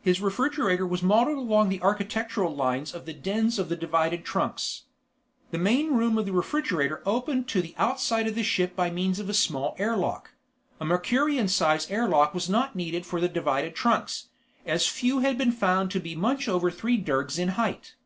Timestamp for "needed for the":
12.76-13.28